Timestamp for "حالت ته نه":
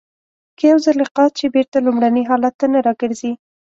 2.29-2.79